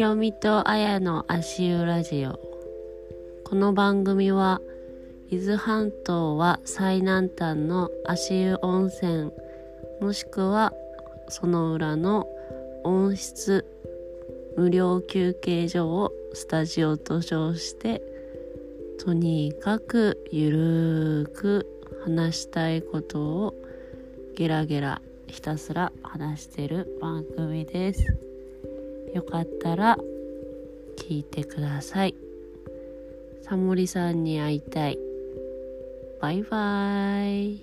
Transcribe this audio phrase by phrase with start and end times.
[0.00, 2.40] ひろみとあやの足湯ラジオ。
[3.44, 4.62] この番組は
[5.28, 9.30] 伊豆半島は最南端の足湯温泉
[10.00, 10.72] もしくは
[11.28, 12.26] その裏の
[12.82, 13.66] 温室
[14.56, 18.00] 無料休憩所をスタジオと称して
[19.04, 21.66] とにかくゆるーく
[22.06, 23.54] 話したいことを
[24.34, 28.29] ゲラゲラひたすら話してる番組です。
[29.14, 29.98] よかったら
[30.96, 32.14] 聞いてください。
[33.42, 34.98] サモリさんに会いたい。
[36.20, 37.59] バイバーイ。